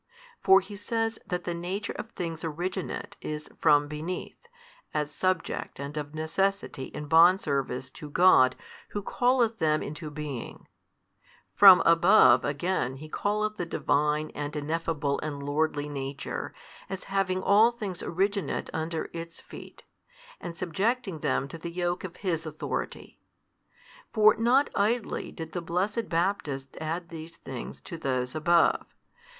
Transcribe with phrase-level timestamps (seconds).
[0.41, 4.47] For He says that the nature of things originate is from beneath,
[4.95, 8.55] as subject and of necessity in bondservice to God
[8.97, 10.67] Who calleth them into being:
[11.53, 16.51] from above again He calleth the Divine and Ineffable and Lordly Nature,
[16.89, 19.83] as having all things originate under Its feet,
[20.39, 23.19] and subjecting them to the yoke of His Authority.
[24.11, 28.87] For not idly did the blessed Baptist add these things to, |189 those above.